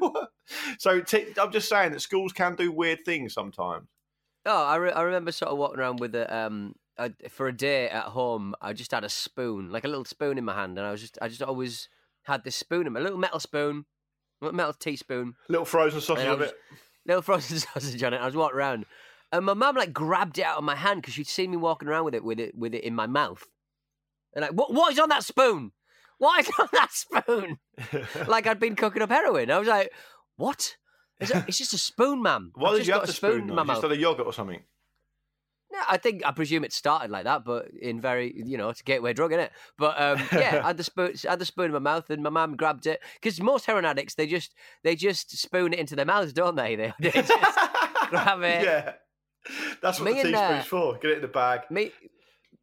[0.80, 3.88] so t- I'm just saying that schools can do weird things sometimes.
[4.46, 6.76] Oh, I, re- I remember sort of walking around with a um
[7.30, 8.56] for a day at home.
[8.62, 11.02] I just had a spoon, like a little spoon in my hand, and I was
[11.02, 11.90] just I just always
[12.24, 13.86] had this spoon in my little metal spoon,
[14.42, 16.58] A little metal teaspoon, Little frozen sausage And I of was- it.
[17.06, 18.22] Little frozen sausage on it.
[18.22, 18.86] I was walking around,
[19.32, 21.88] and my mum like grabbed it out of my hand because she'd seen me walking
[21.88, 23.44] around with it with it with it in my mouth,
[24.34, 25.72] and like what what is on that spoon?
[26.18, 27.58] What is on that spoon?
[28.28, 29.52] like I'd been cooking up heroin.
[29.52, 29.92] I was like,
[30.36, 30.76] what?
[31.20, 32.52] It's, a, it's just a spoon, ma'am.
[32.56, 33.48] Why I've did you have a the spoon?
[33.48, 33.54] though?
[33.54, 34.62] my Just had a yogurt or something.
[35.74, 38.82] No, I think I presume it started like that, but in very you know it's
[38.82, 39.52] a gateway drug, isn't it?
[39.76, 42.22] But um, yeah, I had the spoon, I had the spoon in my mouth, and
[42.22, 45.96] my mum grabbed it because most heroin addicts they just they just spoon it into
[45.96, 46.76] their mouths, don't they?
[46.76, 47.32] They, they just
[48.10, 48.64] grab it.
[48.64, 48.94] Yeah,
[49.82, 50.94] that's what Me the and, uh, teaspoon's for.
[51.00, 51.62] Get it in the bag.
[51.72, 51.92] Me.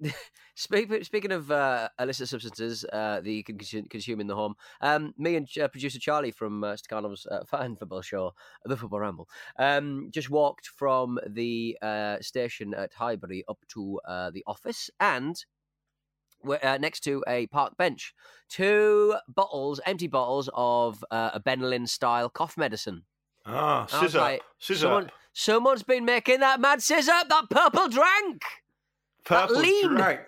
[0.55, 5.15] Speak, speaking of uh, illicit substances uh, that you can consume, in the home, um,
[5.17, 8.35] me and uh, producer Charlie from uh, Stakhanov's uh, fan football show,
[8.65, 14.31] The Football Ramble, um, just walked from the uh, station at Highbury up to uh,
[14.31, 15.43] the office and
[16.43, 18.15] we're uh, next to a park bench.
[18.49, 23.05] Two bottles, empty bottles of uh, a Benylin style cough medicine.
[23.47, 24.81] Ah, sizzurp, like, sizzurp.
[24.81, 28.43] Someone, someone's been making that mad sizzurp, that purple drank.
[29.31, 29.89] Purple lean.
[29.89, 30.21] drink.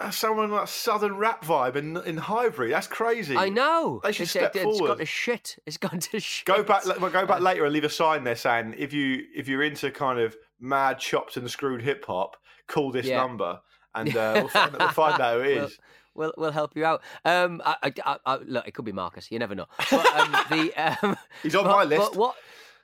[0.00, 2.70] That's someone like southern rap vibe in in Highbury.
[2.70, 3.36] That's crazy.
[3.36, 4.00] I know.
[4.04, 4.98] They should it's, step it's gone forward.
[4.98, 5.56] to shit.
[5.64, 6.44] It's gone to shit.
[6.46, 6.84] Go back.
[6.84, 9.90] well, Go back later and leave a sign there saying if you if you're into
[9.90, 13.18] kind of mad chopped and screwed hip hop, call this Yeah.
[13.22, 13.60] number
[13.94, 15.78] and uh, we'll, find, we'll find out who it Well, is.
[16.14, 17.02] We'll, we'll help you out.
[17.24, 19.30] Um, I, I, I, I, look, it could be Marcus.
[19.30, 19.66] You never know.
[19.90, 22.12] But, um, the um, He's on but, my list.
[22.12, 22.36] But what?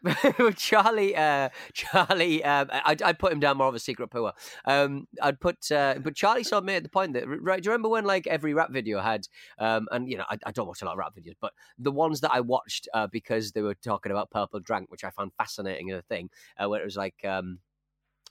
[0.57, 4.33] Charlie, uh, Charlie, um, I'd, I'd put him down more of a secret poor.
[4.65, 7.63] Um, I'd put, uh, but Charlie sort of made the point that, right?
[7.63, 10.53] Do you remember when like every rap video had, um, and you know, I, I
[10.53, 13.53] don't watch a lot of rap videos, but the ones that I watched uh, because
[13.53, 16.81] they were talking about purple drank, which I found fascinating as a thing, uh, where
[16.81, 17.59] it was like, um,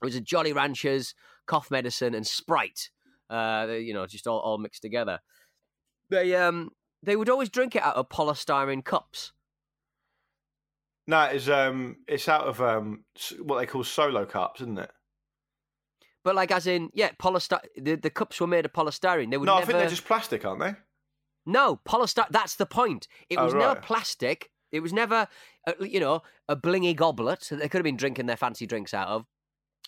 [0.01, 1.13] it was a Jolly Ranchers,
[1.45, 2.89] cough medicine, and Sprite.
[3.29, 5.19] Uh, you know, just all, all mixed together.
[6.09, 9.31] They um they would always drink it out of polystyrene cups.
[11.07, 13.05] No, it's um, it's out of um,
[13.41, 14.91] what they call solo cups, isn't it?
[16.23, 17.65] But like, as in, yeah, polystyrene.
[17.77, 19.31] The, the cups were made of polystyrene.
[19.31, 19.63] They would No, never.
[19.63, 20.75] I think they're just plastic, aren't they?
[21.45, 22.29] No, polystyrene.
[22.29, 23.07] That's the point.
[23.29, 24.51] It Oh, was never plastic.
[24.71, 25.27] It was never,
[25.67, 28.93] uh, you know, a blingy goblet that they could have been drinking their fancy drinks
[28.93, 29.25] out of.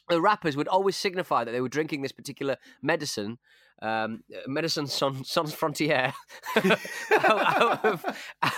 [0.09, 3.37] The rappers would always signify that they were drinking this particular medicine,
[3.83, 6.13] um, medicine sans, sans frontière,
[7.11, 8.05] out, out of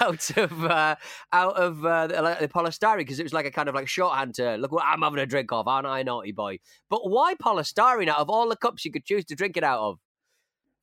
[0.02, 0.96] out of uh,
[1.34, 4.36] out of uh, the, the polystyrene because it was like a kind of like shorthand
[4.36, 6.60] to look what I'm having a drink of, aren't I, naughty boy?
[6.90, 9.80] But why polystyrene out of all the cups you could choose to drink it out
[9.80, 10.00] of?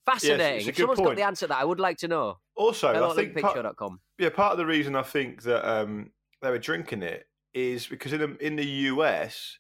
[0.05, 0.67] Fascinating.
[0.67, 2.39] a if someone's got the answer to that, I would like to know.
[2.57, 3.57] Also, Hello I think part,
[4.19, 8.13] yeah, part of the reason I think that um, they were drinking it is because
[8.13, 9.59] in the, in the US,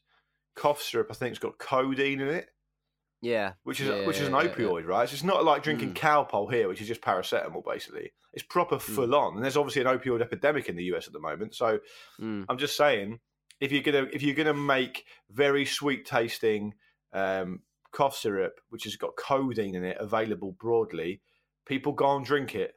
[0.57, 2.49] cough syrup I think has got codeine in it.
[3.23, 4.49] Yeah, which is yeah, which is an yeah, yeah.
[4.55, 5.09] opioid, right?
[5.09, 5.97] So it's not like drinking Mm.
[6.29, 8.13] Calpol here, which is just paracetamol, basically.
[8.33, 11.21] It's proper full on, and there's obviously an opioid epidemic in the US at the
[11.21, 11.55] moment.
[11.55, 11.79] So
[12.21, 12.47] Mm.
[12.49, 13.21] I'm just saying,
[13.61, 16.75] if you're gonna if you're gonna make very sweet tasting
[17.13, 17.61] um,
[17.93, 21.21] cough syrup, which has got codeine in it, available broadly,
[21.65, 22.75] people go and drink it.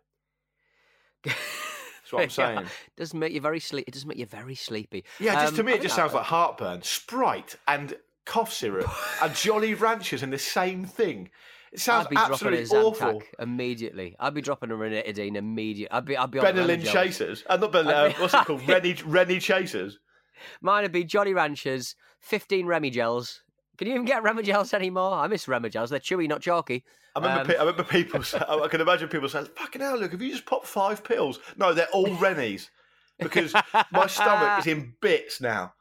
[1.24, 2.58] That's what I'm saying.
[2.60, 2.68] Yeah,
[2.98, 3.86] does make you very sleep.
[3.88, 5.06] It does make you very sleepy.
[5.20, 6.84] Yeah, just to Um, me, it just sounds like heartburn.
[6.84, 8.90] Sprite and cough syrup
[9.22, 11.30] and Jolly Ranchers in the same thing.
[11.72, 13.24] It sounds I'd be dropping a absolutely Zantac awful.
[13.40, 14.16] immediately.
[14.20, 15.92] I'd be dropping a ranitidine immediately.
[15.92, 16.92] I'd be, I'd be on Benylin Remegels.
[16.94, 17.44] Chasers.
[17.48, 18.68] Uh, not Benylin, I'd uh, be- what's it called?
[18.68, 20.00] Rennie, Rennie Chasers.
[20.62, 23.40] Mine would be Jolly Ranchers, fifteen Remegels.
[23.78, 25.14] Can you even get Remegels anymore?
[25.16, 25.90] I miss Remegels.
[25.90, 26.84] They're chewy, not chalky.
[27.16, 28.22] I remember, Um, pe- I remember people.
[28.64, 30.12] I can imagine people saying, "Fucking hell, look!
[30.12, 32.70] Have you just popped five pills?" No, they're all Rennies
[33.20, 33.54] because
[33.92, 35.74] my stomach is in bits now.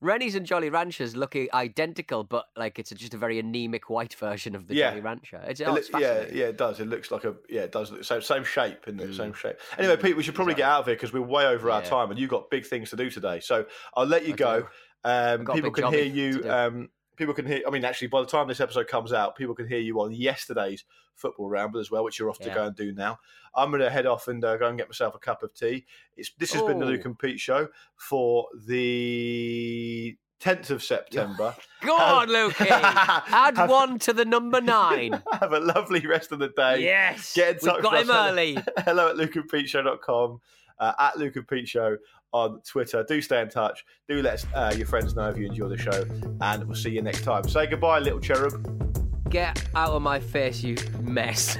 [0.00, 4.54] Rennies and Jolly Ranchers look identical, but like it's just a very anemic white version
[4.54, 4.90] of the Yeah.
[4.90, 5.42] Jolly Rancher.
[5.48, 6.78] It's, It oh, it's yeah, yeah, it does.
[6.78, 7.90] It looks like a yeah, it does.
[7.90, 8.96] Look, same same shape, it?
[9.10, 9.16] Mm.
[9.16, 9.56] Same shape.
[9.76, 11.88] Anyway, Pete, we should probably get out of here because we're way over our Yeah.
[11.88, 13.40] time, and you've got big things to do today.
[13.40, 14.68] So I'll let you I go.
[15.04, 16.48] Um, people can hear you.
[16.50, 17.60] Um, people can hear.
[17.66, 20.12] I mean, actually, by the time this episode comes out, people can hear you on
[20.12, 23.18] yesterday's football ramble as well, which you're off to go and do now.
[23.54, 25.84] I'm going to head off and uh, go and get myself a cup of tea.
[26.16, 26.90] It's this has been the Oh.
[26.90, 31.54] Luke and Pete show for the 10th of September.
[31.82, 32.66] Go on, Lukey.
[32.70, 35.20] Add Have- one to the number nine.
[35.40, 36.82] Have a lovely rest of the day.
[36.84, 37.34] yes.
[37.34, 38.30] Get in touch We've got with him us.
[38.30, 38.58] early.
[38.84, 40.40] Hello at lukeandpeteshow.com,
[40.78, 41.96] uh, at Luke and Pete Show
[42.32, 43.04] on Twitter.
[43.06, 43.84] Do stay in touch.
[44.08, 46.04] Do let uh, your friends know if you enjoy the show,
[46.40, 47.48] and we'll see you next time.
[47.48, 49.30] Say goodbye, little cherub.
[49.30, 51.58] Get out of my face, you mess.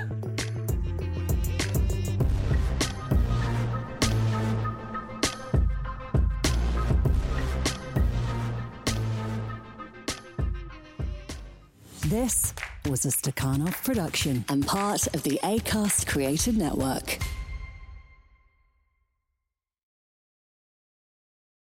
[12.06, 12.54] This
[12.88, 17.18] was a Stakhanov production and part of the ACAST Creative Network.